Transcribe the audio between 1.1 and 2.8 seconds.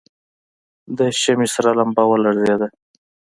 شمعې سره لمبه ولړزېده.